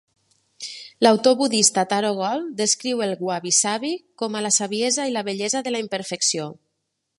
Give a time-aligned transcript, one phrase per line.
[1.07, 3.93] L'autor budista Taro Gold descriu el wabi-sabi
[4.23, 6.53] com a "la saviesa i la bellesa de la imperfecció".